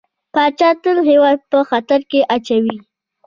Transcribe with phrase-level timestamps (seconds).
[0.33, 2.77] پاچا تل هيواد په خطر کې اچوي.